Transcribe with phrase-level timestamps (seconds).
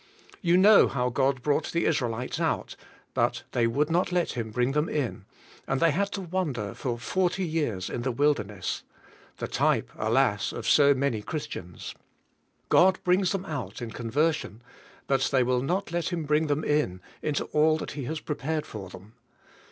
[0.41, 2.75] You know how God brought the Israelites out,
[3.13, 5.79] but they would not let Him bring 49 50 ENTRANCE INTO REST them in and
[5.79, 8.83] they had to wander for forty years in the wilderness—
[9.37, 10.51] the type, alas!
[10.53, 11.93] of so many Christians.
[12.69, 14.63] God brings them out in conversion,
[15.05, 18.65] but they will not let Him bring them in into all that He has prepared
[18.65, 19.13] for them.